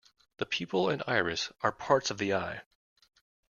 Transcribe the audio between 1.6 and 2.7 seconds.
are parts of the eye.